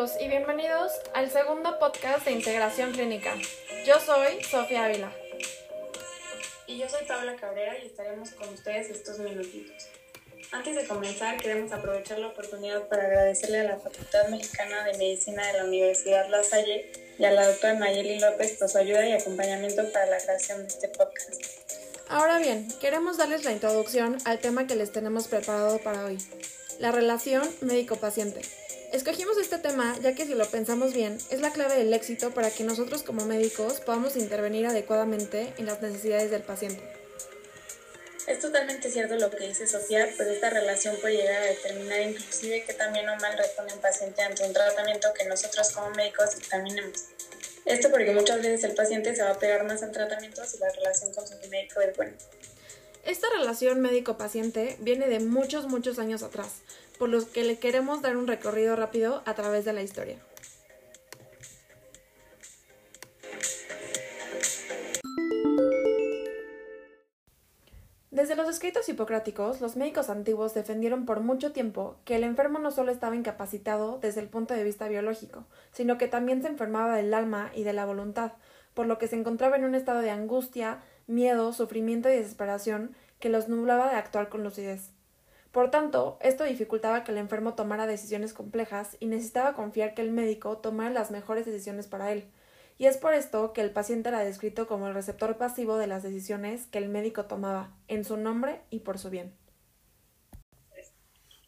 amigos 0.00 0.16
y 0.18 0.28
bienvenidos 0.28 0.92
al 1.12 1.30
segundo 1.30 1.78
podcast 1.78 2.24
de 2.24 2.30
Integración 2.30 2.92
Clínica. 2.92 3.34
Yo 3.84 4.00
soy 4.00 4.42
Sofía 4.42 4.86
Ávila. 4.86 5.12
Y 6.66 6.78
yo 6.78 6.88
soy 6.88 7.04
Paula 7.06 7.36
Cabrera 7.36 7.76
y 7.78 7.86
estaremos 7.86 8.30
con 8.30 8.48
ustedes 8.48 8.88
estos 8.88 9.18
minutitos. 9.18 9.88
Antes 10.52 10.76
de 10.76 10.86
comenzar, 10.86 11.36
queremos 11.36 11.72
aprovechar 11.72 12.18
la 12.18 12.28
oportunidad 12.28 12.88
para 12.88 13.04
agradecerle 13.04 13.60
a 13.60 13.64
la 13.64 13.76
Facultad 13.76 14.28
Mexicana 14.28 14.84
de 14.84 14.96
Medicina 14.96 15.46
de 15.46 15.58
la 15.58 15.64
Universidad 15.64 16.30
La 16.30 16.44
Salle 16.44 16.90
y 17.18 17.24
a 17.26 17.32
la 17.32 17.46
doctora 17.46 17.74
Nayeli 17.74 18.20
López 18.20 18.52
por 18.52 18.70
su 18.70 18.78
ayuda 18.78 19.06
y 19.06 19.12
acompañamiento 19.12 19.92
para 19.92 20.06
la 20.06 20.18
creación 20.18 20.62
de 20.62 20.68
este 20.68 20.88
podcast. 20.88 21.42
Ahora 22.08 22.38
bien, 22.38 22.68
queremos 22.80 23.18
darles 23.18 23.44
la 23.44 23.52
introducción 23.52 24.16
al 24.24 24.38
tema 24.38 24.66
que 24.66 24.76
les 24.76 24.92
tenemos 24.92 25.28
preparado 25.28 25.78
para 25.78 26.06
hoy, 26.06 26.16
la 26.78 26.90
relación 26.90 27.46
médico-paciente. 27.60 28.40
Escogimos 28.92 29.38
este 29.38 29.58
tema 29.58 29.96
ya 30.02 30.16
que 30.16 30.26
si 30.26 30.34
lo 30.34 30.44
pensamos 30.46 30.92
bien, 30.92 31.16
es 31.30 31.40
la 31.40 31.52
clave 31.52 31.76
del 31.76 31.94
éxito 31.94 32.32
para 32.32 32.50
que 32.50 32.64
nosotros 32.64 33.04
como 33.04 33.24
médicos 33.24 33.74
podamos 33.80 34.16
intervenir 34.16 34.66
adecuadamente 34.66 35.54
en 35.58 35.66
las 35.66 35.80
necesidades 35.80 36.32
del 36.32 36.42
paciente. 36.42 36.82
Es 38.26 38.40
totalmente 38.40 38.90
cierto 38.90 39.14
lo 39.14 39.30
que 39.30 39.46
dice 39.46 39.68
Sofía, 39.68 40.08
pero 40.18 40.30
esta 40.30 40.50
relación 40.50 40.96
puede 41.00 41.18
llegar 41.18 41.40
a 41.40 41.46
determinar 41.46 42.00
inclusive 42.00 42.64
que 42.64 42.74
también 42.74 43.08
o 43.08 43.16
mal 43.16 43.38
responde 43.38 43.74
un 43.74 43.80
paciente 43.80 44.22
ante 44.22 44.44
un 44.44 44.52
tratamiento 44.52 45.08
que 45.14 45.24
nosotros 45.24 45.70
como 45.70 45.90
médicos 45.90 46.34
examinemos. 46.36 47.04
Esto 47.64 47.90
porque 47.90 48.10
muchas 48.10 48.38
veces 48.38 48.64
el 48.64 48.74
paciente 48.74 49.14
se 49.14 49.22
va 49.22 49.30
a 49.30 49.38
pegar 49.38 49.64
más 49.64 49.84
al 49.84 49.92
tratamiento 49.92 50.44
si 50.44 50.58
la 50.58 50.68
relación 50.68 51.14
con 51.14 51.28
su 51.28 51.36
médico 51.48 51.80
es 51.80 51.96
buena. 51.96 52.14
Esta 53.04 53.28
relación 53.30 53.80
médico-paciente 53.80 54.76
viene 54.80 55.08
de 55.08 55.20
muchos, 55.20 55.66
muchos 55.66 55.98
años 55.98 56.22
atrás, 56.22 56.48
por 57.00 57.08
los 57.08 57.24
que 57.24 57.44
le 57.44 57.58
queremos 57.58 58.02
dar 58.02 58.18
un 58.18 58.26
recorrido 58.26 58.76
rápido 58.76 59.22
a 59.24 59.32
través 59.32 59.64
de 59.64 59.72
la 59.72 59.80
historia. 59.80 60.18
Desde 68.10 68.36
los 68.36 68.50
escritos 68.50 68.86
hipocráticos, 68.90 69.62
los 69.62 69.76
médicos 69.76 70.10
antiguos 70.10 70.52
defendieron 70.52 71.06
por 71.06 71.20
mucho 71.20 71.52
tiempo 71.52 71.96
que 72.04 72.16
el 72.16 72.22
enfermo 72.22 72.58
no 72.58 72.70
solo 72.70 72.92
estaba 72.92 73.16
incapacitado 73.16 73.98
desde 73.98 74.20
el 74.20 74.28
punto 74.28 74.52
de 74.52 74.62
vista 74.62 74.86
biológico, 74.86 75.46
sino 75.72 75.96
que 75.96 76.06
también 76.06 76.42
se 76.42 76.48
enfermaba 76.48 76.96
del 76.96 77.14
alma 77.14 77.50
y 77.54 77.62
de 77.62 77.72
la 77.72 77.86
voluntad, 77.86 78.32
por 78.74 78.84
lo 78.84 78.98
que 78.98 79.08
se 79.08 79.16
encontraba 79.16 79.56
en 79.56 79.64
un 79.64 79.74
estado 79.74 80.00
de 80.00 80.10
angustia, 80.10 80.82
miedo, 81.06 81.54
sufrimiento 81.54 82.10
y 82.10 82.16
desesperación 82.16 82.94
que 83.20 83.30
los 83.30 83.48
nublaba 83.48 83.88
de 83.88 83.96
actuar 83.96 84.28
con 84.28 84.44
lucidez. 84.44 84.90
Por 85.52 85.70
tanto, 85.70 86.16
esto 86.20 86.44
dificultaba 86.44 87.02
que 87.02 87.10
el 87.10 87.18
enfermo 87.18 87.54
tomara 87.54 87.86
decisiones 87.86 88.32
complejas 88.32 88.96
y 89.00 89.06
necesitaba 89.06 89.54
confiar 89.54 89.94
que 89.94 90.02
el 90.02 90.12
médico 90.12 90.58
tomara 90.58 90.90
las 90.90 91.10
mejores 91.10 91.44
decisiones 91.44 91.88
para 91.88 92.12
él. 92.12 92.30
Y 92.78 92.86
es 92.86 92.96
por 92.96 93.14
esto 93.14 93.52
que 93.52 93.60
el 93.60 93.72
paciente 93.72 94.08
era 94.08 94.20
descrito 94.20 94.66
como 94.66 94.86
el 94.88 94.94
receptor 94.94 95.36
pasivo 95.36 95.76
de 95.76 95.88
las 95.88 96.02
decisiones 96.02 96.66
que 96.66 96.78
el 96.78 96.88
médico 96.88 97.24
tomaba, 97.24 97.76
en 97.88 98.04
su 98.04 98.16
nombre 98.16 98.60
y 98.70 98.80
por 98.80 98.98
su 98.98 99.10
bien. 99.10 99.34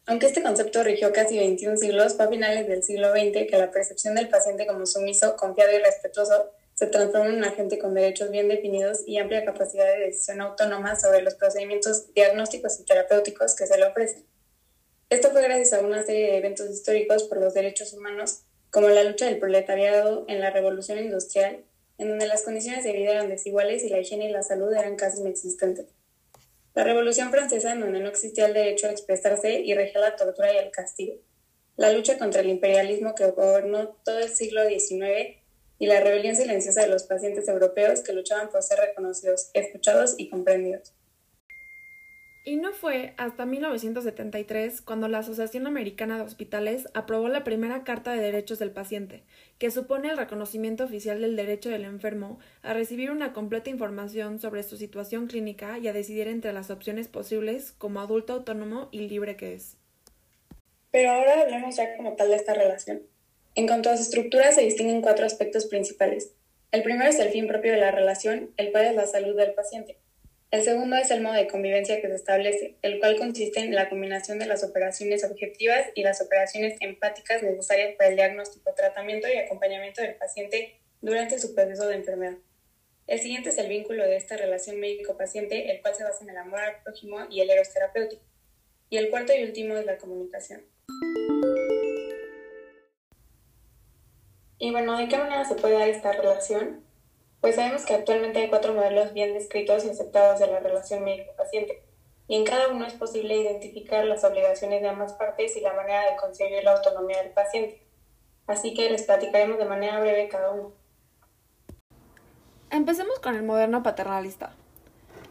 Aunque 0.05 0.25
este 0.25 0.43
concepto 0.43 0.83
rigió 0.83 1.13
casi 1.13 1.37
21 1.37 1.77
siglos, 1.77 2.15
fue 2.15 2.25
a 2.25 2.27
finales 2.27 2.67
del 2.67 2.83
siglo 2.83 3.11
XX 3.11 3.49
que 3.49 3.57
la 3.57 3.71
percepción 3.71 4.15
del 4.15 4.27
paciente 4.27 4.67
como 4.67 4.85
sumiso, 4.85 5.37
confiado 5.37 5.71
y 5.71 5.79
respetuoso 5.79 6.51
se 6.83 6.89
transforma 6.89 7.29
en 7.29 7.35
un 7.35 7.43
agente 7.45 7.79
con 7.79 7.93
derechos 7.93 8.29
bien 8.29 8.49
definidos 8.49 9.07
y 9.07 9.17
amplia 9.17 9.45
capacidad 9.45 9.85
de 9.85 10.07
decisión 10.07 10.41
autónoma 10.41 10.99
sobre 10.99 11.21
los 11.21 11.35
procedimientos 11.35 12.13
diagnósticos 12.13 12.77
y 12.77 12.83
terapéuticos 12.83 13.55
que 13.55 13.67
se 13.67 13.77
le 13.77 13.85
ofrecen. 13.85 14.25
Esto 15.09 15.31
fue 15.31 15.43
gracias 15.43 15.71
a 15.71 15.79
una 15.79 16.03
serie 16.03 16.27
de 16.27 16.37
eventos 16.37 16.69
históricos 16.69 17.23
por 17.23 17.37
los 17.37 17.53
derechos 17.53 17.93
humanos, 17.93 18.41
como 18.69 18.89
la 18.89 19.05
lucha 19.05 19.27
del 19.27 19.39
proletariado 19.39 20.25
en 20.27 20.41
la 20.41 20.49
revolución 20.49 20.99
industrial, 20.99 21.63
en 21.97 22.09
donde 22.09 22.27
las 22.27 22.43
condiciones 22.43 22.83
de 22.83 22.91
vida 22.91 23.11
eran 23.11 23.29
desiguales 23.29 23.81
y 23.85 23.89
la 23.89 23.99
higiene 23.99 24.25
y 24.25 24.33
la 24.33 24.43
salud 24.43 24.73
eran 24.73 24.97
casi 24.97 25.21
inexistentes. 25.21 25.85
La 26.73 26.83
Revolución 26.83 27.31
Francesa, 27.31 27.71
en 27.71 27.79
donde 27.79 28.01
no 28.01 28.09
existía 28.09 28.47
el 28.47 28.53
derecho 28.53 28.87
a 28.87 28.91
expresarse 28.91 29.61
y 29.61 29.73
regía 29.73 30.01
la 30.01 30.17
tortura 30.17 30.51
y 30.51 30.57
el 30.57 30.71
castigo. 30.71 31.15
La 31.77 31.93
lucha 31.93 32.17
contra 32.17 32.41
el 32.41 32.49
imperialismo 32.49 33.15
que 33.15 33.31
gobernó 33.31 33.95
todo 34.03 34.19
el 34.19 34.29
siglo 34.29 34.67
XIX 34.67 35.42
y 35.79 35.87
la 35.87 35.99
rebelión 35.99 36.35
silenciosa 36.35 36.81
de 36.81 36.87
los 36.87 37.03
pacientes 37.03 37.47
europeos 37.47 38.01
que 38.01 38.13
luchaban 38.13 38.49
por 38.49 38.63
ser 38.63 38.79
reconocidos, 38.79 39.49
escuchados 39.53 40.15
y 40.17 40.29
comprendidos. 40.29 40.93
Y 42.45 42.57
no 42.57 42.73
fue 42.73 43.13
hasta 43.15 43.45
1973 43.45 44.81
cuando 44.81 45.07
la 45.07 45.19
Asociación 45.19 45.65
Americana 45.65 46.17
de 46.17 46.23
Hospitales 46.23 46.89
aprobó 46.93 47.29
la 47.29 47.45
primera 47.45 47.85
Carta 47.85 48.11
de 48.11 48.19
Derechos 48.19 48.59
del 48.59 48.71
Paciente, 48.71 49.23
que 49.59 49.71
supone 49.71 50.09
el 50.09 50.17
reconocimiento 50.17 50.83
oficial 50.83 51.21
del 51.21 51.37
derecho 51.37 51.69
del 51.69 51.85
enfermo 51.85 52.39
a 52.61 52.73
recibir 52.73 53.11
una 53.11 53.31
completa 53.31 53.69
información 53.69 54.39
sobre 54.39 54.63
su 54.63 54.75
situación 54.75 55.27
clínica 55.27 55.77
y 55.77 55.87
a 55.87 55.93
decidir 55.93 56.27
entre 56.27 56.51
las 56.51 56.69
opciones 56.69 57.07
posibles 57.07 57.71
como 57.77 58.01
adulto 58.01 58.33
autónomo 58.33 58.89
y 58.91 59.07
libre 59.07 59.37
que 59.37 59.53
es. 59.53 59.77
Pero 60.91 61.11
ahora 61.11 61.41
hablemos 61.41 61.77
ya 61.77 61.95
como 61.95 62.17
tal 62.17 62.27
de 62.27 62.35
esta 62.35 62.53
relación. 62.53 63.03
En 63.55 63.67
cuanto 63.67 63.91
a 63.91 63.97
su 63.97 64.03
estructura, 64.03 64.51
se 64.51 64.61
distinguen 64.61 65.01
cuatro 65.01 65.25
aspectos 65.25 65.67
principales. 65.67 66.31
El 66.71 66.81
primero 66.81 67.07
es 67.07 67.19
el 67.19 67.29
fin 67.29 67.47
propio 67.47 67.71
de 67.71 67.77
la 67.77 67.91
relación, 67.91 68.51
el 68.57 68.71
cual 68.71 68.85
es 68.85 68.95
la 68.95 69.05
salud 69.05 69.35
del 69.37 69.53
paciente. 69.53 69.99
El 70.49 70.63
segundo 70.63 70.95
es 70.95 71.11
el 71.11 71.21
modo 71.21 71.33
de 71.33 71.47
convivencia 71.47 72.01
que 72.01 72.07
se 72.07 72.15
establece, 72.15 72.75
el 72.81 72.99
cual 72.99 73.15
consiste 73.17 73.59
en 73.59 73.75
la 73.75 73.89
combinación 73.89 74.39
de 74.39 74.47
las 74.47 74.63
operaciones 74.63 75.23
objetivas 75.23 75.87
y 75.93 76.01
las 76.01 76.19
operaciones 76.21 76.77
empáticas 76.79 77.43
necesarias 77.43 77.95
para 77.95 78.09
el 78.09 78.15
diagnóstico, 78.15 78.73
tratamiento 78.73 79.27
y 79.27 79.37
acompañamiento 79.37 80.01
del 80.01 80.15
paciente 80.15 80.79
durante 81.01 81.37
su 81.37 81.53
proceso 81.53 81.87
de 81.87 81.95
enfermedad. 81.95 82.37
El 83.05 83.19
siguiente 83.19 83.49
es 83.49 83.57
el 83.59 83.67
vínculo 83.67 84.03
de 84.03 84.15
esta 84.15 84.37
relación 84.37 84.79
médico-paciente, 84.79 85.71
el 85.71 85.81
cual 85.81 85.93
se 85.93 86.03
basa 86.03 86.23
en 86.23 86.31
el 86.31 86.37
amor 86.37 86.59
al 86.59 86.81
prójimo 86.83 87.19
y 87.29 87.41
el 87.41 87.51
eros 87.51 87.71
terapéutico. 87.71 88.23
Y 88.89 88.97
el 88.97 89.09
cuarto 89.09 89.33
y 89.35 89.43
último 89.43 89.75
es 89.77 89.85
la 89.85 89.97
comunicación. 89.97 90.61
Y 94.63 94.71
bueno, 94.71 94.97
¿de 94.97 95.09
qué 95.09 95.17
manera 95.17 95.43
se 95.43 95.55
puede 95.55 95.77
dar 95.77 95.89
esta 95.89 96.13
relación? 96.13 96.85
Pues 97.41 97.55
sabemos 97.55 97.85
que 97.85 97.95
actualmente 97.95 98.39
hay 98.39 98.47
cuatro 98.47 98.73
modelos 98.73 99.11
bien 99.11 99.33
descritos 99.33 99.83
y 99.83 99.89
aceptados 99.89 100.39
de 100.39 100.47
la 100.47 100.61
relación 100.61 101.03
médico-paciente, 101.03 101.83
y 102.29 102.37
en 102.37 102.45
cada 102.45 102.69
uno 102.69 102.85
es 102.85 102.93
posible 102.93 103.35
identificar 103.35 104.05
las 104.05 104.23
obligaciones 104.23 104.81
de 104.81 104.87
ambas 104.87 105.15
partes 105.15 105.57
y 105.57 105.59
la 105.59 105.73
manera 105.73 106.09
de 106.09 106.15
conseguir 106.15 106.63
la 106.63 106.77
autonomía 106.77 107.21
del 107.21 107.33
paciente. 107.33 107.85
Así 108.47 108.73
que 108.73 108.89
les 108.89 109.03
platicaremos 109.03 109.57
de 109.57 109.65
manera 109.65 109.99
breve 109.99 110.29
cada 110.29 110.51
uno. 110.51 110.71
Empecemos 112.69 113.19
con 113.19 113.35
el 113.35 113.43
moderno 113.43 113.83
paternalista. 113.83 114.55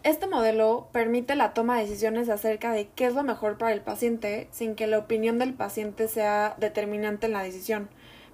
Este 0.03 0.27
modelo 0.27 0.89
permite 0.93 1.37
la 1.37 1.55
toma 1.55 1.79
de 1.79 1.85
decisiones 1.85 2.29
acerca 2.29 2.75
de 2.75 2.89
qué 2.89 3.07
es 3.07 3.15
lo 3.15 3.23
mejor 3.23 3.57
para 3.57 3.73
el 3.73 3.81
paciente 3.81 4.49
sin 4.51 4.75
que 4.75 4.87
la 4.87 4.99
opinión 4.99 5.39
del 5.39 5.55
paciente 5.55 6.07
sea 6.07 6.55
determinante 6.59 7.29
en 7.29 7.33
la 7.33 7.43
decisión 7.43 7.89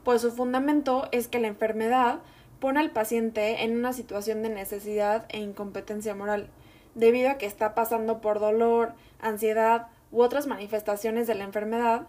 pues 0.08 0.22
su 0.22 0.32
fundamento 0.32 1.06
es 1.12 1.28
que 1.28 1.38
la 1.38 1.48
enfermedad 1.48 2.20
pone 2.60 2.80
al 2.80 2.92
paciente 2.92 3.64
en 3.64 3.76
una 3.76 3.92
situación 3.92 4.42
de 4.42 4.48
necesidad 4.48 5.26
e 5.28 5.38
incompetencia 5.38 6.14
moral, 6.14 6.48
debido 6.94 7.28
a 7.28 7.34
que 7.34 7.44
está 7.44 7.74
pasando 7.74 8.22
por 8.22 8.40
dolor, 8.40 8.94
ansiedad 9.20 9.88
u 10.10 10.22
otras 10.22 10.46
manifestaciones 10.46 11.26
de 11.26 11.34
la 11.34 11.44
enfermedad 11.44 12.06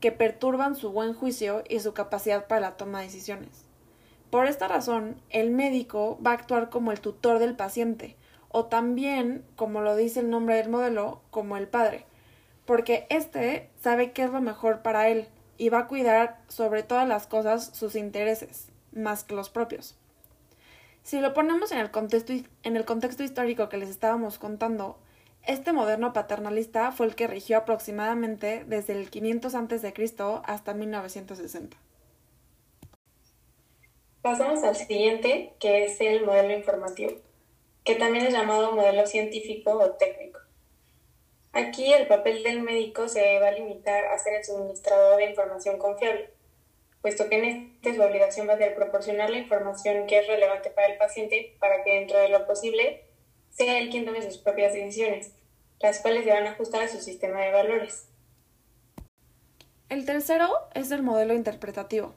que 0.00 0.10
perturban 0.10 0.74
su 0.74 0.90
buen 0.90 1.14
juicio 1.14 1.62
y 1.68 1.78
su 1.78 1.94
capacidad 1.94 2.48
para 2.48 2.62
la 2.62 2.76
toma 2.76 2.98
de 2.98 3.04
decisiones. 3.04 3.64
Por 4.30 4.46
esta 4.46 4.66
razón, 4.66 5.14
el 5.30 5.52
médico 5.52 6.18
va 6.26 6.32
a 6.32 6.34
actuar 6.34 6.68
como 6.68 6.90
el 6.90 7.00
tutor 7.00 7.38
del 7.38 7.54
paciente, 7.54 8.16
o 8.48 8.64
también, 8.64 9.44
como 9.54 9.82
lo 9.82 9.94
dice 9.94 10.18
el 10.18 10.30
nombre 10.30 10.56
del 10.56 10.68
modelo, 10.68 11.20
como 11.30 11.56
el 11.56 11.68
padre, 11.68 12.06
porque 12.64 13.06
éste 13.08 13.70
sabe 13.80 14.10
qué 14.10 14.24
es 14.24 14.32
lo 14.32 14.40
mejor 14.40 14.82
para 14.82 15.10
él, 15.10 15.28
y 15.58 15.68
va 15.68 15.80
a 15.80 15.86
cuidar 15.86 16.38
sobre 16.48 16.82
todas 16.82 17.06
las 17.08 17.26
cosas 17.26 17.70
sus 17.74 17.96
intereses, 17.96 18.68
más 18.92 19.24
que 19.24 19.34
los 19.34 19.50
propios. 19.50 19.96
Si 21.02 21.20
lo 21.20 21.34
ponemos 21.34 21.70
en 21.72 21.78
el 21.78 21.90
contexto, 21.90 22.32
en 22.62 22.76
el 22.76 22.84
contexto 22.84 23.22
histórico 23.22 23.68
que 23.68 23.76
les 23.76 23.88
estábamos 23.88 24.38
contando, 24.38 24.98
este 25.46 25.72
moderno 25.72 26.12
paternalista 26.12 26.90
fue 26.90 27.06
el 27.06 27.14
que 27.14 27.28
rigió 27.28 27.58
aproximadamente 27.58 28.64
desde 28.66 28.94
el 28.94 29.10
500 29.10 29.54
a.C. 29.54 29.94
hasta 30.44 30.74
1960. 30.74 31.76
Pasamos 34.22 34.64
al 34.64 34.74
siguiente, 34.74 35.54
que 35.60 35.84
es 35.84 36.00
el 36.00 36.26
modelo 36.26 36.52
informativo, 36.52 37.12
que 37.84 37.94
también 37.94 38.26
es 38.26 38.32
llamado 38.32 38.72
modelo 38.72 39.06
científico 39.06 39.70
o 39.70 39.90
técnico. 39.92 40.40
Aquí 41.56 41.90
el 41.90 42.06
papel 42.06 42.42
del 42.42 42.60
médico 42.60 43.08
se 43.08 43.40
va 43.40 43.48
a 43.48 43.52
limitar 43.52 44.04
a 44.04 44.18
ser 44.18 44.34
el 44.34 44.44
suministrador 44.44 45.16
de 45.16 45.30
información 45.30 45.78
confiable, 45.78 46.28
puesto 47.00 47.30
que 47.30 47.38
en 47.38 47.44
este 47.46 47.94
su 47.94 48.02
obligación 48.02 48.46
va 48.46 48.52
a 48.52 48.58
ser 48.58 48.74
proporcionar 48.74 49.30
la 49.30 49.38
información 49.38 50.06
que 50.06 50.18
es 50.18 50.26
relevante 50.26 50.68
para 50.68 50.88
el 50.88 50.98
paciente 50.98 51.56
para 51.58 51.82
que 51.82 51.94
dentro 51.94 52.18
de 52.18 52.28
lo 52.28 52.46
posible 52.46 53.04
sea 53.48 53.78
él 53.78 53.88
quien 53.88 54.04
tome 54.04 54.20
sus 54.20 54.36
propias 54.36 54.74
decisiones, 54.74 55.32
las 55.80 56.00
cuales 56.00 56.24
se 56.24 56.30
van 56.30 56.46
a 56.46 56.50
ajustar 56.50 56.82
a 56.82 56.88
su 56.88 57.00
sistema 57.00 57.40
de 57.40 57.52
valores. 57.52 58.06
El 59.88 60.04
tercero 60.04 60.50
es 60.74 60.90
el 60.90 61.02
modelo 61.02 61.32
interpretativo. 61.32 62.14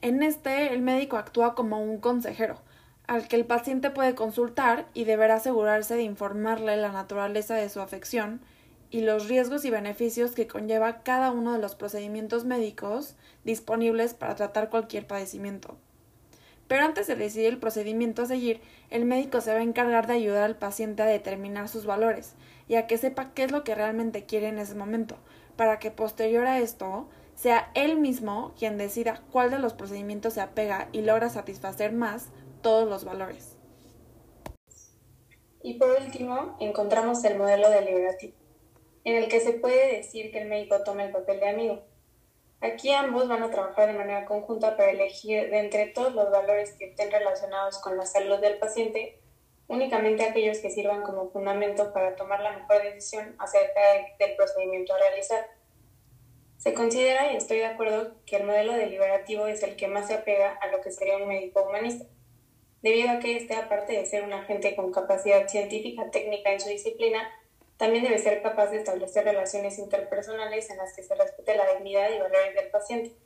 En 0.00 0.22
este, 0.22 0.72
el 0.72 0.80
médico 0.80 1.18
actúa 1.18 1.54
como 1.54 1.82
un 1.82 2.00
consejero, 2.00 2.62
al 3.06 3.28
que 3.28 3.36
el 3.36 3.44
paciente 3.44 3.90
puede 3.90 4.14
consultar 4.14 4.86
y 4.94 5.04
deberá 5.04 5.34
asegurarse 5.34 5.94
de 5.94 6.04
informarle 6.04 6.78
la 6.78 6.90
naturaleza 6.90 7.54
de 7.54 7.68
su 7.68 7.82
afección 7.82 8.40
y 8.90 9.02
los 9.02 9.28
riesgos 9.28 9.64
y 9.64 9.70
beneficios 9.70 10.32
que 10.32 10.46
conlleva 10.46 11.02
cada 11.02 11.30
uno 11.30 11.52
de 11.52 11.58
los 11.58 11.74
procedimientos 11.74 12.44
médicos 12.44 13.16
disponibles 13.44 14.14
para 14.14 14.34
tratar 14.34 14.70
cualquier 14.70 15.06
padecimiento. 15.06 15.76
Pero 16.68 16.84
antes 16.84 17.06
de 17.06 17.16
decidir 17.16 17.48
el 17.48 17.58
procedimiento 17.58 18.22
a 18.22 18.26
seguir, 18.26 18.60
el 18.90 19.04
médico 19.06 19.40
se 19.40 19.52
va 19.52 19.60
a 19.60 19.62
encargar 19.62 20.06
de 20.06 20.14
ayudar 20.14 20.44
al 20.44 20.56
paciente 20.56 21.02
a 21.02 21.06
determinar 21.06 21.68
sus 21.68 21.86
valores 21.86 22.34
y 22.68 22.74
a 22.74 22.86
que 22.86 22.98
sepa 22.98 23.32
qué 23.32 23.44
es 23.44 23.52
lo 23.52 23.64
que 23.64 23.74
realmente 23.74 24.24
quiere 24.24 24.48
en 24.48 24.58
ese 24.58 24.74
momento, 24.74 25.16
para 25.56 25.78
que 25.78 25.90
posterior 25.90 26.46
a 26.46 26.58
esto 26.58 27.08
sea 27.34 27.70
él 27.74 27.98
mismo 27.98 28.52
quien 28.58 28.76
decida 28.76 29.22
cuál 29.32 29.50
de 29.50 29.58
los 29.58 29.72
procedimientos 29.72 30.34
se 30.34 30.40
apega 30.40 30.88
y 30.92 31.02
logra 31.02 31.30
satisfacer 31.30 31.92
más 31.92 32.28
todos 32.62 32.88
los 32.88 33.04
valores. 33.04 33.56
Y 35.62 35.74
por 35.74 35.90
último, 36.00 36.56
encontramos 36.60 37.24
el 37.24 37.38
modelo 37.38 37.70
deliberativo, 37.70 38.34
en 39.08 39.16
el 39.16 39.28
que 39.28 39.40
se 39.40 39.54
puede 39.54 39.96
decir 39.96 40.30
que 40.30 40.42
el 40.42 40.48
médico 40.48 40.82
toma 40.84 41.04
el 41.04 41.12
papel 41.12 41.40
de 41.40 41.48
amigo. 41.48 41.82
Aquí 42.60 42.92
ambos 42.92 43.28
van 43.28 43.42
a 43.42 43.50
trabajar 43.50 43.86
de 43.86 43.98
manera 43.98 44.24
conjunta 44.24 44.76
para 44.76 44.90
elegir 44.90 45.48
de 45.50 45.58
entre 45.60 45.86
todos 45.86 46.14
los 46.14 46.30
valores 46.30 46.72
que 46.72 46.86
estén 46.86 47.10
relacionados 47.10 47.78
con 47.78 47.96
la 47.96 48.04
salud 48.04 48.38
del 48.38 48.58
paciente, 48.58 49.20
únicamente 49.68 50.24
aquellos 50.24 50.58
que 50.58 50.70
sirvan 50.70 51.02
como 51.02 51.30
fundamento 51.30 51.92
para 51.92 52.16
tomar 52.16 52.40
la 52.40 52.58
mejor 52.58 52.82
decisión 52.82 53.34
acerca 53.38 53.80
del 54.18 54.36
procedimiento 54.36 54.92
a 54.94 54.98
realizar. 54.98 55.46
Se 56.58 56.74
considera, 56.74 57.32
y 57.32 57.36
estoy 57.36 57.58
de 57.58 57.66
acuerdo, 57.66 58.16
que 58.26 58.36
el 58.36 58.44
modelo 58.44 58.72
deliberativo 58.72 59.46
es 59.46 59.62
el 59.62 59.76
que 59.76 59.86
más 59.86 60.08
se 60.08 60.14
apega 60.14 60.54
a 60.60 60.66
lo 60.68 60.80
que 60.80 60.90
sería 60.90 61.16
un 61.16 61.28
médico 61.28 61.62
humanista 61.62 62.04
debido 62.82 63.10
a 63.10 63.18
que 63.18 63.36
este, 63.36 63.54
aparte 63.54 63.92
de 63.92 64.06
ser 64.06 64.22
un 64.24 64.32
agente 64.32 64.76
con 64.76 64.92
capacidad 64.92 65.48
científica 65.48 66.10
técnica 66.10 66.52
en 66.52 66.60
su 66.60 66.68
disciplina, 66.68 67.28
también 67.78 68.02
debe 68.02 68.18
ser 68.18 68.42
capaz 68.42 68.66
de 68.66 68.78
establecer 68.78 69.24
relaciones 69.24 69.78
interpersonales 69.78 70.68
en 70.68 70.76
las 70.78 70.94
que 70.94 71.04
se 71.04 71.14
respete 71.14 71.56
la 71.56 71.72
dignidad 71.74 72.10
y 72.10 72.18
valores 72.18 72.54
del 72.54 72.70
paciente. 72.70 73.16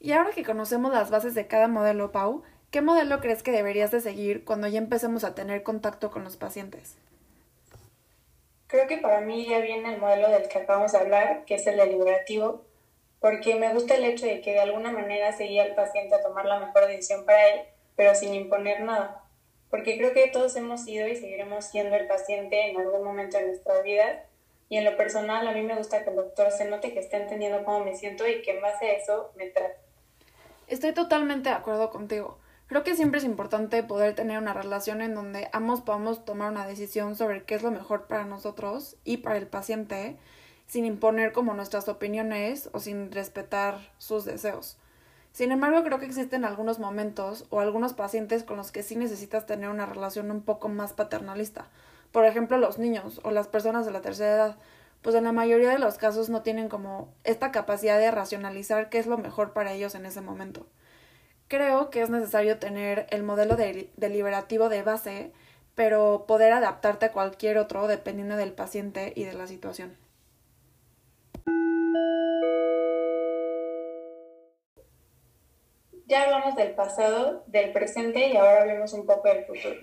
Y 0.00 0.12
ahora 0.12 0.32
que 0.32 0.44
conocemos 0.44 0.92
las 0.92 1.10
bases 1.10 1.34
de 1.34 1.46
cada 1.46 1.68
modelo 1.68 2.10
Pau, 2.10 2.42
¿qué 2.72 2.80
modelo 2.80 3.20
crees 3.20 3.44
que 3.44 3.52
deberías 3.52 3.92
de 3.92 4.00
seguir 4.00 4.44
cuando 4.44 4.66
ya 4.66 4.78
empecemos 4.78 5.22
a 5.22 5.34
tener 5.36 5.62
contacto 5.62 6.10
con 6.10 6.24
los 6.24 6.36
pacientes? 6.36 6.96
Creo 8.66 8.88
que 8.88 8.98
para 8.98 9.20
mí 9.20 9.46
ya 9.48 9.60
viene 9.60 9.94
el 9.94 10.00
modelo 10.00 10.28
del 10.28 10.48
que 10.48 10.58
acabamos 10.58 10.92
de 10.92 10.98
hablar, 10.98 11.44
que 11.44 11.54
es 11.54 11.66
el 11.68 11.76
deliberativo, 11.76 12.64
porque 13.20 13.54
me 13.54 13.72
gusta 13.72 13.94
el 13.94 14.04
hecho 14.04 14.26
de 14.26 14.40
que 14.40 14.52
de 14.52 14.60
alguna 14.60 14.90
manera 14.90 15.32
seguía 15.32 15.62
al 15.62 15.74
paciente 15.74 16.16
a 16.16 16.22
tomar 16.22 16.46
la 16.46 16.58
mejor 16.58 16.86
decisión 16.86 17.24
para 17.24 17.48
él, 17.48 17.60
pero 18.00 18.14
sin 18.14 18.32
imponer 18.32 18.80
nada, 18.80 19.22
porque 19.68 19.98
creo 19.98 20.14
que 20.14 20.26
todos 20.28 20.56
hemos 20.56 20.84
sido 20.84 21.06
y 21.06 21.16
seguiremos 21.16 21.66
siendo 21.66 21.96
el 21.96 22.06
paciente 22.06 22.70
en 22.70 22.80
algún 22.80 23.04
momento 23.04 23.36
de 23.36 23.48
nuestra 23.48 23.82
vida, 23.82 24.24
y 24.70 24.78
en 24.78 24.86
lo 24.86 24.96
personal 24.96 25.46
a 25.46 25.52
mí 25.52 25.60
me 25.60 25.76
gusta 25.76 26.02
que 26.02 26.08
el 26.08 26.16
doctor 26.16 26.50
se 26.50 26.64
note 26.64 26.94
que 26.94 26.98
está 26.98 27.18
entendiendo 27.18 27.62
cómo 27.62 27.84
me 27.84 27.94
siento 27.94 28.26
y 28.26 28.40
que 28.40 28.52
en 28.52 28.62
base 28.62 28.86
a 28.86 28.92
eso 28.92 29.32
me 29.36 29.48
trate. 29.48 29.76
Estoy 30.66 30.94
totalmente 30.94 31.50
de 31.50 31.56
acuerdo 31.56 31.90
contigo. 31.90 32.38
Creo 32.68 32.84
que 32.84 32.96
siempre 32.96 33.18
es 33.18 33.24
importante 33.24 33.82
poder 33.82 34.14
tener 34.14 34.38
una 34.38 34.54
relación 34.54 35.02
en 35.02 35.14
donde 35.14 35.50
ambos 35.52 35.82
podamos 35.82 36.24
tomar 36.24 36.52
una 36.52 36.66
decisión 36.66 37.16
sobre 37.16 37.44
qué 37.44 37.56
es 37.56 37.62
lo 37.62 37.70
mejor 37.70 38.06
para 38.06 38.24
nosotros 38.24 38.96
y 39.04 39.18
para 39.18 39.36
el 39.36 39.46
paciente 39.46 40.16
sin 40.66 40.86
imponer 40.86 41.32
como 41.32 41.52
nuestras 41.52 41.86
opiniones 41.90 42.70
o 42.72 42.80
sin 42.80 43.12
respetar 43.12 43.92
sus 43.98 44.24
deseos. 44.24 44.78
Sin 45.32 45.52
embargo, 45.52 45.82
creo 45.84 45.98
que 45.98 46.06
existen 46.06 46.44
algunos 46.44 46.78
momentos 46.78 47.46
o 47.50 47.60
algunos 47.60 47.94
pacientes 47.94 48.42
con 48.42 48.56
los 48.56 48.72
que 48.72 48.82
sí 48.82 48.96
necesitas 48.96 49.46
tener 49.46 49.68
una 49.68 49.86
relación 49.86 50.30
un 50.30 50.42
poco 50.42 50.68
más 50.68 50.92
paternalista. 50.92 51.68
Por 52.12 52.24
ejemplo, 52.24 52.58
los 52.58 52.78
niños 52.78 53.20
o 53.22 53.30
las 53.30 53.46
personas 53.46 53.86
de 53.86 53.92
la 53.92 54.00
tercera 54.00 54.34
edad, 54.34 54.56
pues 55.02 55.14
en 55.14 55.24
la 55.24 55.32
mayoría 55.32 55.70
de 55.70 55.78
los 55.78 55.96
casos 55.96 56.28
no 56.28 56.42
tienen 56.42 56.68
como 56.68 57.14
esta 57.24 57.52
capacidad 57.52 57.98
de 57.98 58.10
racionalizar 58.10 58.90
qué 58.90 58.98
es 58.98 59.06
lo 59.06 59.18
mejor 59.18 59.52
para 59.52 59.72
ellos 59.72 59.94
en 59.94 60.04
ese 60.04 60.20
momento. 60.20 60.66
Creo 61.48 61.90
que 61.90 62.02
es 62.02 62.10
necesario 62.10 62.58
tener 62.58 63.06
el 63.10 63.22
modelo 63.22 63.56
deliberativo 63.56 64.68
de 64.68 64.82
base, 64.82 65.32
pero 65.74 66.24
poder 66.26 66.52
adaptarte 66.52 67.06
a 67.06 67.12
cualquier 67.12 67.58
otro 67.58 67.86
dependiendo 67.86 68.36
del 68.36 68.52
paciente 68.52 69.12
y 69.16 69.24
de 69.24 69.32
la 69.32 69.46
situación. 69.46 69.96
Ya 76.10 76.24
hablamos 76.24 76.56
del 76.56 76.72
pasado, 76.72 77.44
del 77.46 77.70
presente 77.72 78.26
y 78.26 78.36
ahora 78.36 78.62
hablemos 78.62 78.92
un 78.94 79.06
poco 79.06 79.28
del 79.28 79.44
futuro. 79.44 79.76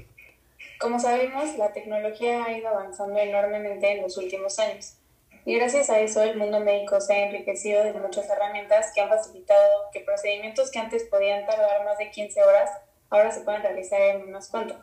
Como 0.77 0.99
sabemos, 0.99 1.57
la 1.57 1.71
tecnología 1.71 2.43
ha 2.43 2.51
ido 2.51 2.67
avanzando 2.67 3.17
enormemente 3.17 3.89
en 3.93 4.01
los 4.01 4.17
últimos 4.17 4.59
años 4.59 4.97
y 5.45 5.55
gracias 5.55 5.89
a 5.89 6.01
eso 6.01 6.21
el 6.21 6.35
mundo 6.35 6.59
médico 6.59 6.99
se 6.99 7.13
ha 7.13 7.27
enriquecido 7.27 7.81
de 7.81 7.93
muchas 7.93 8.29
herramientas 8.29 8.91
que 8.93 8.99
han 8.99 9.07
facilitado 9.07 9.85
que 9.93 10.01
procedimientos 10.01 10.69
que 10.69 10.79
antes 10.79 11.05
podían 11.05 11.45
tardar 11.45 11.85
más 11.85 11.97
de 11.97 12.11
15 12.11 12.43
horas 12.43 12.71
ahora 13.09 13.31
se 13.31 13.39
pueden 13.39 13.61
realizar 13.61 14.01
en 14.01 14.23
unas 14.23 14.49
cuantas. 14.49 14.79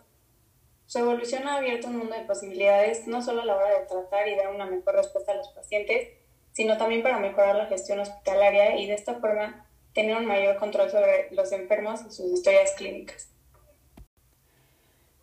Su 0.86 1.00
evolución 1.00 1.46
ha 1.46 1.58
abierto 1.58 1.88
un 1.88 1.98
mundo 1.98 2.14
de 2.14 2.24
posibilidades 2.24 3.06
no 3.06 3.20
solo 3.20 3.42
a 3.42 3.44
la 3.44 3.56
hora 3.56 3.80
de 3.80 3.84
tratar 3.84 4.26
y 4.28 4.34
dar 4.34 4.48
una 4.48 4.64
mejor 4.64 4.94
respuesta 4.94 5.32
a 5.32 5.36
los 5.36 5.48
pacientes, 5.48 6.08
sino 6.52 6.78
también 6.78 7.02
para 7.02 7.18
mejorar 7.18 7.54
la 7.54 7.66
gestión 7.66 8.00
hospitalaria 8.00 8.78
y 8.78 8.86
de 8.86 8.94
esta 8.94 9.16
forma 9.16 9.66
tener 9.94 10.16
un 10.16 10.26
mayor 10.26 10.56
control 10.56 10.90
sobre 10.90 11.28
los 11.30 11.52
enfermos 11.52 12.00
y 12.08 12.12
sus 12.12 12.32
historias 12.32 12.72
clínicas. 12.76 13.28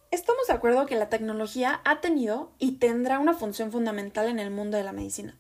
Estamos 0.10 0.48
de 0.48 0.54
acuerdo 0.54 0.86
que 0.86 0.96
la 0.96 1.10
tecnología 1.10 1.82
ha 1.86 2.02
tenido 2.02 2.52
y 2.60 2.74
tendrá 2.74 3.20
una 3.20 3.34
función 3.34 3.72
fundamental 3.72 4.28
en 4.28 4.40
el 4.40 4.52
mundo 4.52 4.78
de 4.78 4.84
la 4.84 4.92
medicina. 4.92 5.38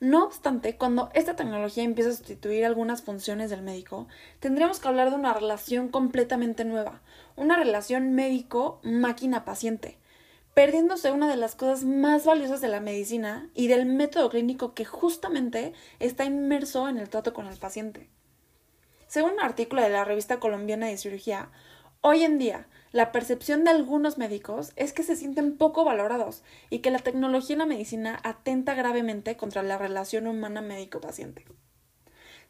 No 0.00 0.24
obstante, 0.24 0.76
cuando 0.76 1.10
esta 1.14 1.36
tecnología 1.36 1.82
empieza 1.82 2.10
a 2.10 2.14
sustituir 2.14 2.64
algunas 2.64 3.02
funciones 3.02 3.50
del 3.50 3.62
médico, 3.62 4.06
tendremos 4.40 4.80
que 4.80 4.88
hablar 4.88 5.10
de 5.10 5.16
una 5.16 5.32
relación 5.32 5.88
completamente 5.88 6.64
nueva, 6.64 7.00
una 7.36 7.56
relación 7.56 8.14
médico-máquina-paciente, 8.14 9.98
perdiéndose 10.52 11.10
una 11.10 11.28
de 11.28 11.36
las 11.36 11.54
cosas 11.54 11.84
más 11.84 12.24
valiosas 12.24 12.60
de 12.60 12.68
la 12.68 12.80
medicina 12.80 13.48
y 13.54 13.68
del 13.68 13.86
método 13.86 14.30
clínico 14.30 14.74
que 14.74 14.84
justamente 14.84 15.72
está 16.00 16.24
inmerso 16.24 16.88
en 16.88 16.98
el 16.98 17.08
trato 17.08 17.32
con 17.32 17.46
el 17.46 17.58
paciente. 17.58 18.08
Según 19.14 19.34
un 19.34 19.40
artículo 19.42 19.80
de 19.80 19.90
la 19.90 20.04
revista 20.04 20.40
colombiana 20.40 20.88
de 20.88 20.96
cirugía, 20.96 21.48
hoy 22.00 22.24
en 22.24 22.36
día 22.36 22.66
la 22.90 23.12
percepción 23.12 23.62
de 23.62 23.70
algunos 23.70 24.18
médicos 24.18 24.72
es 24.74 24.92
que 24.92 25.04
se 25.04 25.14
sienten 25.14 25.56
poco 25.56 25.84
valorados 25.84 26.42
y 26.68 26.80
que 26.80 26.90
la 26.90 26.98
tecnología 26.98 27.54
en 27.54 27.60
la 27.60 27.66
medicina 27.66 28.18
atenta 28.24 28.74
gravemente 28.74 29.36
contra 29.36 29.62
la 29.62 29.78
relación 29.78 30.26
humana 30.26 30.62
médico-paciente. 30.62 31.44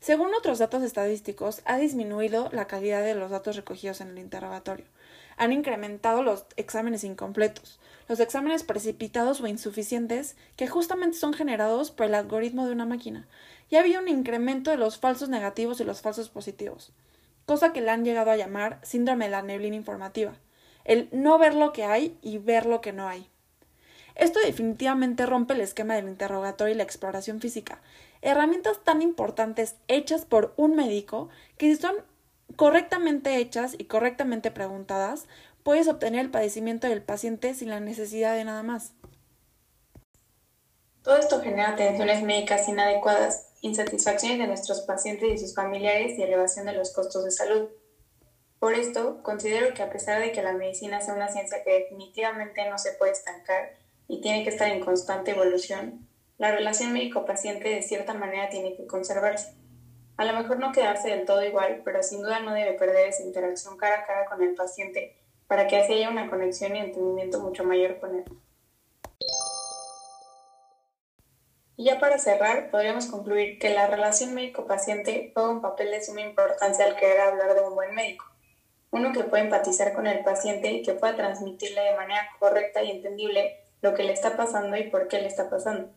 Según 0.01 0.35
otros 0.35 0.59
datos 0.59 0.83
estadísticos, 0.83 1.61
ha 1.67 1.77
disminuido 1.77 2.49
la 2.51 2.67
calidad 2.67 3.03
de 3.03 3.15
los 3.15 3.31
datos 3.31 3.57
recogidos 3.57 4.01
en 4.01 4.09
el 4.09 4.19
interrogatorio. 4.19 4.87
Han 5.37 5.53
incrementado 5.53 6.23
los 6.23 6.47
exámenes 6.57 7.05
incompletos, 7.05 7.79
los 8.09 8.21
exámenes 8.21 8.63
precipitados 8.63 9.41
o 9.41 9.47
insuficientes 9.47 10.37
que 10.57 10.67
justamente 10.67 11.17
son 11.17 11.33
generados 11.33 11.91
por 11.91 12.07
el 12.07 12.15
algoritmo 12.15 12.67
de 12.67 12.73
una 12.73 12.87
máquina, 12.87 13.27
y 13.71 13.77
había 13.77 14.01
un 14.01 14.09
incremento 14.09 14.71
de 14.71 14.77
los 14.77 14.99
falsos 14.99 15.29
negativos 15.29 15.81
y 15.81 15.85
los 15.85 16.03
falsos 16.03 16.29
positivos, 16.29 16.93
cosa 17.47 17.73
que 17.73 17.81
le 17.81 17.91
han 17.91 18.05
llegado 18.05 18.31
a 18.31 18.37
llamar 18.37 18.81
síndrome 18.83 19.27
de 19.27 19.31
la 19.31 19.43
neblina 19.43 19.77
informativa, 19.77 20.35
el 20.85 21.09
no 21.13 21.39
ver 21.39 21.55
lo 21.55 21.73
que 21.73 21.85
hay 21.85 22.17
y 22.23 22.39
ver 22.39 22.67
lo 22.67 22.81
que 22.81 22.93
no 22.93 23.09
hay. 23.09 23.29
Esto 24.15 24.39
definitivamente 24.39 25.27
rompe 25.27 25.55
el 25.55 25.61
esquema 25.61 25.95
del 25.95 26.09
interrogatorio 26.09 26.75
y 26.75 26.77
la 26.77 26.85
exploración 26.85 27.41
física, 27.41 27.81
herramientas 28.23 28.79
tan 28.85 29.03
importantes 29.03 29.77
hechas 29.89 30.25
por 30.25 30.55
un 30.57 30.77
médico 30.77 31.29
que 31.59 31.75
si 31.75 31.81
son 31.81 31.97
correctamente 32.57 33.39
hechas 33.39 33.75
y 33.77 33.85
correctamente 33.85 34.51
preguntadas, 34.51 35.27
puedes 35.65 35.89
obtener 35.89 36.21
el 36.21 36.31
padecimiento 36.31 36.87
del 36.87 37.03
paciente 37.03 37.55
sin 37.55 37.71
la 37.71 37.81
necesidad 37.81 38.37
de 38.37 38.45
nada 38.45 38.63
más. 38.63 38.93
Todo 41.03 41.17
esto 41.17 41.41
genera 41.41 41.71
atenciones 41.71 42.23
médicas 42.23 42.69
inadecuadas, 42.69 43.49
insatisfacciones 43.63 44.39
de 44.39 44.47
nuestros 44.47 44.83
pacientes 44.83 45.33
y 45.33 45.39
sus 45.39 45.55
familiares 45.55 46.19
y 46.19 46.23
elevación 46.23 46.67
de 46.67 46.75
los 46.75 46.93
costos 46.93 47.25
de 47.25 47.31
salud. 47.31 47.69
Por 48.59 48.75
esto, 48.75 49.23
considero 49.23 49.75
que 49.75 49.83
a 49.83 49.91
pesar 49.91 50.21
de 50.21 50.33
que 50.33 50.43
la 50.43 50.53
medicina 50.53 51.01
sea 51.01 51.15
una 51.15 51.29
ciencia 51.29 51.63
que 51.65 51.81
definitivamente 51.81 52.69
no 52.69 52.79
se 52.79 52.93
puede 52.93 53.13
estancar 53.13 53.77
y 54.07 54.21
tiene 54.21 54.45
que 54.45 54.51
estar 54.51 54.69
en 54.69 54.81
constante 54.85 55.33
evolución, 55.33 56.09
la 56.37 56.53
relación 56.53 56.93
médico-paciente 56.93 57.69
de 57.69 57.83
cierta 57.83 58.13
manera 58.13 58.51
tiene 58.51 58.77
que 58.77 58.87
conservarse. 58.87 59.55
A 60.17 60.25
lo 60.25 60.33
mejor 60.35 60.59
no 60.59 60.73
quedarse 60.73 61.09
del 61.09 61.25
todo 61.25 61.43
igual, 61.43 61.83
pero 61.85 62.03
sin 62.03 62.23
duda 62.23 62.41
no 62.41 62.53
debe 62.53 62.75
perder 62.75 63.09
esa 63.09 63.23
interacción 63.23 63.77
cara 63.77 64.01
a 64.01 64.07
cara 64.07 64.27
con 64.27 64.43
el 64.43 64.55
paciente 64.55 65.24
para 65.47 65.67
que 65.67 65.77
así 65.77 65.93
haya 65.93 66.11
una 66.11 66.31
conexión 66.31 66.75
y 66.77 66.81
entendimiento 66.81 67.41
mucho 67.41 67.65
mayor 67.65 67.99
con 68.01 68.17
él. 68.17 68.25
Y 71.77 71.85
ya 71.85 71.99
para 71.99 72.19
cerrar, 72.19 72.71
podríamos 72.71 73.07
concluir 73.07 73.59
que 73.59 73.71
la 73.71 73.89
relación 73.89 74.33
médico-paciente 74.35 75.33
juega 75.35 75.51
un 75.51 75.61
papel 75.61 75.91
de 75.91 76.05
suma 76.05 76.21
importancia 76.21 76.85
al 76.85 76.97
querer 76.97 77.21
hablar 77.21 77.55
de 77.55 77.63
un 77.63 77.75
buen 77.75 77.95
médico. 77.95 78.27
Uno 78.93 79.13
que 79.13 79.25
puede 79.25 79.43
empatizar 79.43 79.93
con 79.93 80.07
el 80.07 80.23
paciente 80.23 80.71
y 80.71 80.83
que 80.83 80.93
pueda 80.93 81.17
transmitirle 81.17 81.81
de 81.81 81.97
manera 81.97 82.29
correcta 82.39 82.83
y 82.85 82.93
entendible 82.93 83.65
lo 83.83 83.93
que 83.93 84.05
le 84.05 84.13
está 84.13 84.37
pasando 84.37 84.77
y 84.77 84.85
por 84.85 85.09
qué 85.09 85.21
le 85.21 85.27
está 85.27 85.51
pasando. 85.51 85.91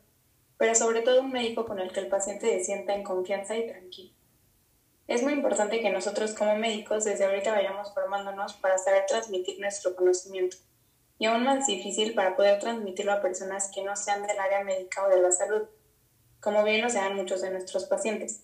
Pero 0.57 0.73
sobre 0.73 1.01
todo 1.01 1.21
un 1.21 1.31
médico 1.31 1.67
con 1.67 1.79
el 1.79 1.91
que 1.91 1.99
el 1.99 2.07
paciente 2.07 2.47
se 2.57 2.63
sienta 2.63 2.95
en 2.95 3.03
confianza 3.03 3.55
y 3.55 3.67
tranquilo. 3.67 4.16
Es 5.07 5.23
muy 5.23 5.31
importante 5.31 5.79
que 5.79 5.89
nosotros 5.89 6.33
como 6.33 6.55
médicos 6.57 7.05
desde 7.05 7.25
ahorita 7.25 7.53
vayamos 7.53 7.93
formándonos 7.93 8.53
para 8.55 8.77
saber 8.77 9.05
transmitir 9.07 9.57
nuestro 9.59 9.95
conocimiento 9.95 10.57
y 11.17 11.25
aún 11.25 11.43
más 11.43 11.65
difícil 11.65 12.13
para 12.13 12.35
poder 12.35 12.59
transmitirlo 12.59 13.13
a 13.13 13.21
personas 13.21 13.71
que 13.73 13.83
no 13.83 13.95
sean 13.95 14.27
del 14.27 14.37
área 14.37 14.65
médica 14.65 15.05
o 15.05 15.09
de 15.09 15.21
la 15.21 15.31
salud, 15.31 15.63
como 16.41 16.63
bien 16.65 16.81
lo 16.81 16.89
sean 16.89 17.15
muchos 17.15 17.41
de 17.41 17.51
nuestros 17.51 17.85
pacientes, 17.85 18.43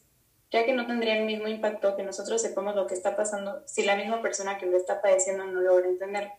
ya 0.51 0.63
que 0.65 0.74
no 0.74 0.88
tendría 0.88 1.17
el 1.17 1.25
mismo 1.25 1.50
impacto 1.50 1.98
que 1.98 2.03
nosotros 2.03 2.41
sepamos 2.41 2.75
lo 2.75 2.88
que 2.88 2.93
está 2.93 3.17
pasando 3.17 3.62
si 3.65 3.84
la 3.84 3.98
misma 3.98 4.22
persona 4.22 4.58
que 4.58 4.65
lo 4.65 4.77
está 4.77 5.01
padeciendo 5.01 5.46
no 5.46 5.60
logra 5.60 5.88
entenderlo. 5.88 6.32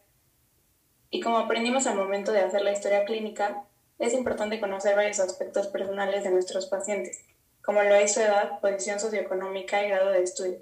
Y 1.10 1.20
como 1.20 1.38
aprendimos 1.38 1.86
al 1.86 1.96
momento 1.96 2.32
de 2.32 2.40
hacer 2.40 2.62
la 2.62 2.72
historia 2.72 3.04
clínica, 3.04 3.64
es 3.98 4.14
importante 4.14 4.58
conocer 4.58 4.96
varios 4.96 5.20
aspectos 5.20 5.68
personales 5.68 6.24
de 6.24 6.30
nuestros 6.30 6.66
pacientes, 6.66 7.22
como 7.64 7.82
lo 7.82 7.94
es 7.94 8.14
su 8.14 8.20
edad, 8.20 8.60
posición 8.60 9.00
socioeconómica 9.00 9.84
y 9.84 9.88
grado 9.88 10.10
de 10.10 10.22
estudio, 10.22 10.58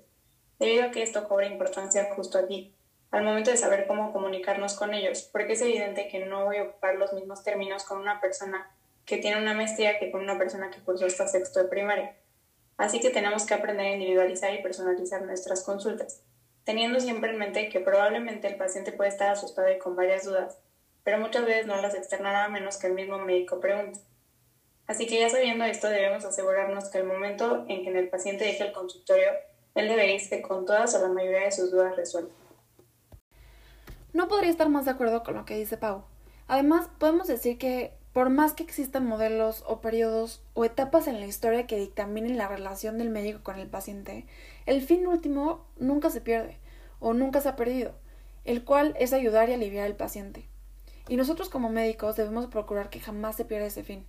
debido 0.59 0.85
a 0.85 0.91
que 0.93 1.03
esto 1.03 1.27
cobra 1.27 1.47
importancia 1.47 2.15
justo 2.15 2.39
aquí, 2.39 2.75
al 3.11 3.25
momento 3.25 3.51
de 3.51 3.57
saber 3.57 3.87
cómo 3.87 4.13
comunicarnos 4.13 4.75
con 4.75 4.95
ellos, 4.95 5.29
porque 5.33 5.55
es 5.55 5.63
evidente 5.63 6.09
que 6.09 6.25
no 6.25 6.45
voy 6.45 6.59
a 6.59 6.63
ocupar 6.63 6.95
los 6.95 7.13
mismos 7.13 7.43
términos 7.43 7.85
con 7.85 7.99
una 7.99 8.21
persona 8.21 8.71
que 9.05 9.19
tiene 9.19 9.41
una 9.41 9.53
maestría 9.53 9.99
que 9.99 10.13
con 10.13 10.23
una 10.23 10.39
persona 10.39 10.71
que 10.71 10.81
cursó 10.81 11.07
hasta 11.07 11.27
sexto 11.27 11.61
de 11.61 11.69
primaria. 11.69 12.17
Así 12.77 13.01
que 13.01 13.11
tenemos 13.11 13.45
que 13.47 13.55
aprender 13.55 13.87
a 13.87 13.93
individualizar 13.95 14.55
y 14.55 14.63
personalizar 14.63 15.23
nuestras 15.23 15.65
consultas, 15.65 16.23
teniendo 16.65 17.01
siempre 17.01 17.33
en 17.33 17.39
mente 17.39 17.69
que 17.69 17.81
probablemente 17.81 18.47
el 18.47 18.57
paciente 18.57 18.93
puede 18.93 19.11
estar 19.11 19.31
asustado 19.31 19.71
y 19.71 19.79
con 19.79 19.97
varias 19.97 20.25
dudas, 20.25 20.59
pero 21.03 21.19
muchas 21.19 21.45
veces 21.45 21.67
no 21.67 21.83
las 21.83 21.95
externará 21.95 22.45
a 22.45 22.49
menos 22.49 22.79
que 22.79 22.87
el 22.87 22.95
mismo 22.95 23.19
médico 23.19 23.59
pregunte. 23.59 23.99
Así 24.87 25.07
que 25.07 25.21
ya 25.21 25.29
sabiendo 25.29 25.65
esto, 25.65 25.89
debemos 25.89 26.25
asegurarnos 26.25 26.91
que 26.91 26.99
el 26.99 27.05
momento 27.05 27.65
en 27.69 27.85
que 27.85 27.91
el 27.99 28.09
paciente 28.09 28.45
deje 28.45 28.65
el 28.65 28.73
consultorio, 28.73 29.29
él 29.75 29.89
debería 29.89 30.17
irse 30.17 30.43
con 30.43 30.67
todas 30.67 30.95
o 30.95 31.01
la 31.01 31.09
mayoría 31.09 31.45
de 31.45 31.53
sus 31.53 31.71
dudas 31.71 31.97
resueltas. 31.97 32.37
No 34.13 34.29
podría 34.29 34.51
estar 34.51 34.69
más 34.69 34.85
de 34.85 34.91
acuerdo 34.91 35.23
con 35.23 35.35
lo 35.35 35.45
que 35.45 35.57
dice 35.57 35.79
Pau. 35.79 36.05
Además, 36.47 36.91
podemos 36.99 37.29
decir 37.29 37.57
que 37.57 37.95
por 38.13 38.29
más 38.29 38.53
que 38.53 38.63
existan 38.63 39.07
modelos 39.07 39.65
o 39.67 39.81
periodos 39.81 40.43
o 40.53 40.67
etapas 40.67 41.07
en 41.07 41.19
la 41.19 41.27
historia 41.27 41.67
que 41.67 41.79
dictaminen 41.79 42.37
la 42.37 42.47
relación 42.47 42.99
del 42.99 43.09
médico 43.09 43.41
con 43.43 43.59
el 43.59 43.69
paciente, 43.69 44.27
el 44.67 44.83
fin 44.83 45.07
último 45.07 45.65
nunca 45.79 46.11
se 46.11 46.21
pierde 46.21 46.59
o 47.01 47.15
nunca 47.15 47.41
se 47.41 47.49
ha 47.49 47.57
perdido, 47.57 47.95
el 48.45 48.65
cual 48.65 48.95
es 48.99 49.15
ayudar 49.15 49.49
y 49.49 49.55
aliviar 49.55 49.87
al 49.87 49.97
paciente. 49.97 50.47
Y 51.09 51.17
nosotros 51.17 51.49
como 51.49 51.71
médicos 51.71 52.17
debemos 52.17 52.47
procurar 52.49 52.91
que 52.91 53.01
jamás 53.01 53.37
se 53.37 53.47
pierda 53.47 53.67
ese 53.67 53.83
fin. 53.83 54.05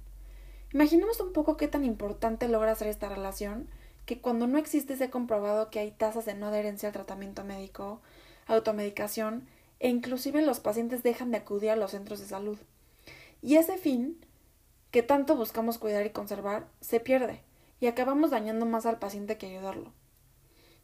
Imaginemos 0.73 1.19
un 1.19 1.33
poco 1.33 1.55
qué 1.55 1.67
tan 1.67 1.85
importante 1.85 2.47
logra 2.47 2.73
ser 2.73 2.87
esta 2.87 3.07
relación, 3.07 3.69
que 4.05 4.19
cuando 4.19 4.47
no 4.47 4.57
existe 4.57 4.97
se 4.97 5.05
ha 5.05 5.11
comprobado 5.11 5.69
que 5.69 5.79
hay 5.79 5.91
tasas 5.91 6.25
de 6.25 6.33
no 6.33 6.47
adherencia 6.47 6.89
al 6.89 6.93
tratamiento 6.93 7.43
médico, 7.43 8.01
automedicación 8.47 9.47
e 9.79 9.89
inclusive 9.89 10.41
los 10.41 10.59
pacientes 10.59 11.03
dejan 11.03 11.29
de 11.29 11.37
acudir 11.37 11.69
a 11.69 11.75
los 11.75 11.91
centros 11.91 12.19
de 12.19 12.25
salud. 12.25 12.57
Y 13.41 13.57
ese 13.57 13.77
fin, 13.77 14.25
que 14.89 15.03
tanto 15.03 15.35
buscamos 15.35 15.77
cuidar 15.77 16.05
y 16.07 16.09
conservar, 16.09 16.67
se 16.81 16.99
pierde 16.99 17.41
y 17.79 17.85
acabamos 17.85 18.31
dañando 18.31 18.65
más 18.65 18.87
al 18.87 18.97
paciente 18.97 19.37
que 19.37 19.47
ayudarlo. 19.47 19.93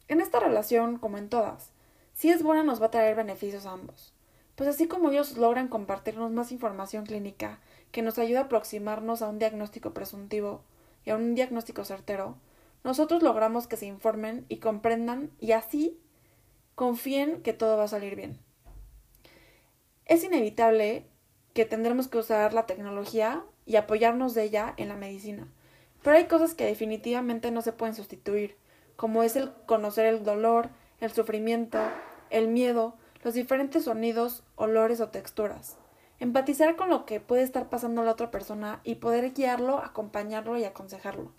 En 0.06 0.20
esta 0.20 0.38
relación, 0.38 0.98
como 0.98 1.18
en 1.18 1.28
todas, 1.28 1.72
si 2.14 2.30
es 2.30 2.42
buena 2.42 2.62
nos 2.62 2.80
va 2.80 2.86
a 2.86 2.90
traer 2.90 3.16
beneficios 3.16 3.66
a 3.66 3.72
ambos, 3.72 4.12
pues 4.54 4.68
así 4.68 4.86
como 4.86 5.10
ellos 5.10 5.36
logran 5.36 5.68
compartirnos 5.68 6.30
más 6.30 6.52
información 6.52 7.06
clínica 7.06 7.58
que 7.92 8.02
nos 8.02 8.18
ayuda 8.18 8.40
a 8.40 8.42
aproximarnos 8.44 9.22
a 9.22 9.28
un 9.28 9.38
diagnóstico 9.38 9.92
presuntivo 9.92 10.62
y 11.04 11.10
a 11.10 11.16
un 11.16 11.34
diagnóstico 11.34 11.84
certero, 11.84 12.36
nosotros 12.84 13.22
logramos 13.22 13.66
que 13.66 13.76
se 13.76 13.86
informen 13.86 14.46
y 14.48 14.58
comprendan 14.58 15.30
y 15.38 15.52
así 15.52 15.98
confíen 16.74 17.42
que 17.42 17.52
todo 17.52 17.76
va 17.76 17.84
a 17.84 17.88
salir 17.88 18.16
bien. 18.16 18.38
Es 20.06 20.24
inevitable 20.24 21.06
que 21.52 21.64
tendremos 21.64 22.08
que 22.08 22.18
usar 22.18 22.54
la 22.54 22.66
tecnología 22.66 23.44
y 23.66 23.76
apoyarnos 23.76 24.34
de 24.34 24.44
ella 24.44 24.74
en 24.76 24.88
la 24.88 24.96
medicina, 24.96 25.48
pero 26.02 26.16
hay 26.16 26.24
cosas 26.24 26.54
que 26.54 26.64
definitivamente 26.64 27.50
no 27.50 27.60
se 27.60 27.72
pueden 27.72 27.94
sustituir, 27.94 28.56
como 28.96 29.22
es 29.22 29.36
el 29.36 29.52
conocer 29.66 30.06
el 30.06 30.24
dolor, 30.24 30.70
el 31.00 31.10
sufrimiento, 31.10 31.78
el 32.30 32.48
miedo, 32.48 32.96
los 33.22 33.34
diferentes 33.34 33.84
sonidos, 33.84 34.42
olores 34.56 35.00
o 35.00 35.08
texturas 35.08 35.76
empatizar 36.20 36.76
con 36.76 36.90
lo 36.90 37.06
que 37.06 37.18
puede 37.18 37.42
estar 37.42 37.68
pasando 37.68 38.04
la 38.04 38.12
otra 38.12 38.30
persona 38.30 38.80
y 38.84 38.96
poder 38.96 39.32
guiarlo, 39.32 39.78
acompañarlo 39.78 40.56
y 40.56 40.64
aconsejarlo. 40.64 41.32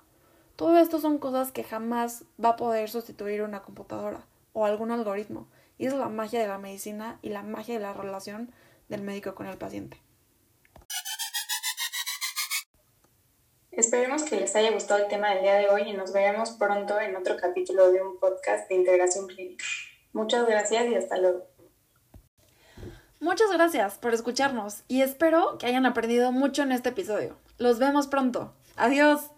Todo 0.55 0.77
esto 0.77 0.99
son 0.99 1.19
cosas 1.19 1.51
que 1.51 1.63
jamás 1.63 2.25
va 2.43 2.49
a 2.49 2.55
poder 2.55 2.89
sustituir 2.89 3.43
una 3.43 3.61
computadora 3.61 4.25
o 4.53 4.65
algún 4.65 4.91
algoritmo. 4.91 5.47
Y 5.77 5.85
es 5.85 5.93
la 5.93 6.09
magia 6.09 6.39
de 6.41 6.47
la 6.47 6.57
medicina 6.57 7.19
y 7.21 7.29
la 7.29 7.41
magia 7.41 7.75
de 7.75 7.79
la 7.79 7.93
relación 7.93 8.51
del 8.89 9.01
médico 9.01 9.33
con 9.33 9.47
el 9.47 9.57
paciente. 9.57 10.01
Esperemos 13.71 14.23
que 14.23 14.35
les 14.35 14.55
haya 14.55 14.71
gustado 14.71 15.03
el 15.03 15.09
tema 15.09 15.33
del 15.33 15.43
día 15.43 15.55
de 15.55 15.69
hoy 15.69 15.83
y 15.83 15.93
nos 15.93 16.11
veremos 16.11 16.51
pronto 16.51 16.99
en 16.99 17.15
otro 17.15 17.37
capítulo 17.37 17.91
de 17.91 18.01
un 18.01 18.19
podcast 18.19 18.67
de 18.67 18.75
integración 18.75 19.27
clínica. 19.27 19.63
Muchas 20.11 20.45
gracias 20.45 20.87
y 20.87 20.95
hasta 20.95 21.17
luego. 21.17 21.47
Muchas 23.21 23.51
gracias 23.51 23.99
por 23.99 24.15
escucharnos 24.15 24.81
y 24.87 25.03
espero 25.03 25.59
que 25.59 25.67
hayan 25.67 25.85
aprendido 25.85 26.31
mucho 26.31 26.63
en 26.63 26.71
este 26.71 26.89
episodio. 26.89 27.37
Los 27.59 27.77
vemos 27.77 28.07
pronto. 28.07 28.51
Adiós. 28.75 29.29